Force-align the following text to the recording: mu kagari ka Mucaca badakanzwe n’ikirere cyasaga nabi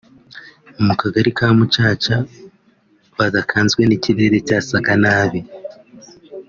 mu 0.85 0.93
kagari 1.01 1.29
ka 1.37 1.47
Mucaca 1.57 2.15
badakanzwe 3.17 3.81
n’ikirere 3.85 4.37
cyasaga 4.47 4.93
nabi 5.03 5.39